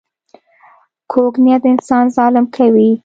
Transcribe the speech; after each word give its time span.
کوږ 1.11 1.33
نیت 1.45 1.63
انسان 1.71 2.05
ظالم 2.15 2.45
کوي 2.55 2.89